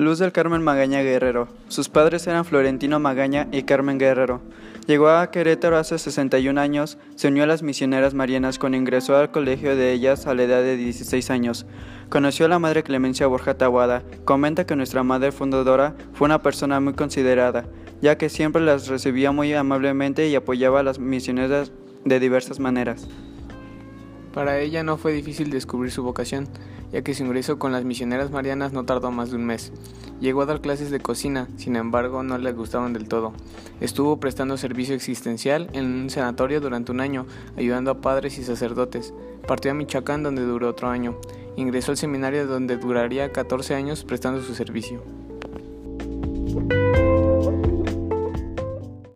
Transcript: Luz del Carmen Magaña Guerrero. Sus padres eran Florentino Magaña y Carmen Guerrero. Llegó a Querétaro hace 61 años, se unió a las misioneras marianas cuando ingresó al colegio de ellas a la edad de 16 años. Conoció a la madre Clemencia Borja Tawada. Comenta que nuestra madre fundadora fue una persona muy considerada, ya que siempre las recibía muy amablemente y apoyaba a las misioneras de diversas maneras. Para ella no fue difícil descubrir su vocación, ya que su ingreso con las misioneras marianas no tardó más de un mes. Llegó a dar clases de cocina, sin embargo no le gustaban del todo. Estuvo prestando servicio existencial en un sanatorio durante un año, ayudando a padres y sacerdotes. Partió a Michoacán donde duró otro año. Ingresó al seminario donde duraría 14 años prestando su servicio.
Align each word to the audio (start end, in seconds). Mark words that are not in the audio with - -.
Luz 0.00 0.18
del 0.18 0.32
Carmen 0.32 0.62
Magaña 0.62 1.02
Guerrero. 1.02 1.48
Sus 1.68 1.90
padres 1.90 2.26
eran 2.26 2.46
Florentino 2.46 2.98
Magaña 2.98 3.48
y 3.52 3.64
Carmen 3.64 3.98
Guerrero. 3.98 4.40
Llegó 4.86 5.10
a 5.10 5.30
Querétaro 5.30 5.76
hace 5.76 5.98
61 5.98 6.58
años, 6.58 6.96
se 7.16 7.28
unió 7.28 7.44
a 7.44 7.46
las 7.46 7.62
misioneras 7.62 8.14
marianas 8.14 8.58
cuando 8.58 8.78
ingresó 8.78 9.14
al 9.14 9.30
colegio 9.30 9.76
de 9.76 9.92
ellas 9.92 10.26
a 10.26 10.34
la 10.34 10.44
edad 10.44 10.62
de 10.62 10.78
16 10.78 11.28
años. 11.28 11.66
Conoció 12.08 12.46
a 12.46 12.48
la 12.48 12.58
madre 12.58 12.82
Clemencia 12.82 13.26
Borja 13.26 13.58
Tawada. 13.58 14.02
Comenta 14.24 14.64
que 14.64 14.74
nuestra 14.74 15.02
madre 15.02 15.32
fundadora 15.32 15.94
fue 16.14 16.24
una 16.24 16.40
persona 16.40 16.80
muy 16.80 16.94
considerada, 16.94 17.66
ya 18.00 18.16
que 18.16 18.30
siempre 18.30 18.62
las 18.62 18.88
recibía 18.88 19.32
muy 19.32 19.52
amablemente 19.52 20.26
y 20.28 20.34
apoyaba 20.34 20.80
a 20.80 20.82
las 20.82 20.98
misioneras 20.98 21.72
de 22.06 22.20
diversas 22.20 22.58
maneras. 22.58 23.06
Para 24.32 24.60
ella 24.60 24.82
no 24.84 24.96
fue 24.96 25.12
difícil 25.12 25.50
descubrir 25.50 25.90
su 25.90 26.02
vocación, 26.02 26.46
ya 26.92 27.02
que 27.02 27.14
su 27.14 27.24
ingreso 27.24 27.58
con 27.58 27.72
las 27.72 27.84
misioneras 27.84 28.30
marianas 28.30 28.72
no 28.72 28.84
tardó 28.84 29.10
más 29.10 29.30
de 29.30 29.36
un 29.36 29.44
mes. 29.44 29.72
Llegó 30.20 30.42
a 30.42 30.46
dar 30.46 30.60
clases 30.60 30.90
de 30.90 31.00
cocina, 31.00 31.48
sin 31.56 31.76
embargo 31.76 32.22
no 32.22 32.38
le 32.38 32.52
gustaban 32.52 32.92
del 32.92 33.08
todo. 33.08 33.32
Estuvo 33.80 34.20
prestando 34.20 34.56
servicio 34.56 34.94
existencial 34.94 35.68
en 35.72 35.86
un 35.86 36.10
sanatorio 36.10 36.60
durante 36.60 36.92
un 36.92 37.00
año, 37.00 37.26
ayudando 37.56 37.90
a 37.90 38.00
padres 38.00 38.38
y 38.38 38.44
sacerdotes. 38.44 39.14
Partió 39.48 39.70
a 39.70 39.74
Michoacán 39.74 40.22
donde 40.22 40.42
duró 40.42 40.68
otro 40.68 40.88
año. 40.88 41.16
Ingresó 41.56 41.92
al 41.92 41.98
seminario 41.98 42.46
donde 42.46 42.76
duraría 42.76 43.32
14 43.32 43.74
años 43.74 44.04
prestando 44.04 44.42
su 44.42 44.54
servicio. 44.54 45.02